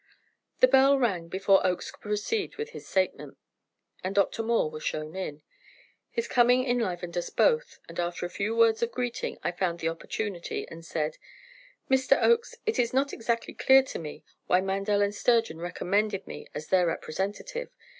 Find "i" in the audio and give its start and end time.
9.43-9.51